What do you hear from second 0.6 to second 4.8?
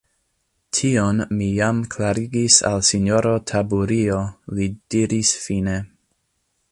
Tion mi jam klarigis al sinjoro Taburio, li